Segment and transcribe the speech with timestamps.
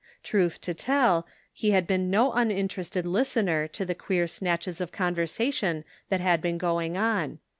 [0.23, 4.91] Truth to tell, he had been no unin terested listener to the queer snatches of
[4.91, 7.37] con versation that had been going on.